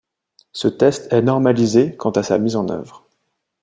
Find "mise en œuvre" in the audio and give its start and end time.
2.39-3.05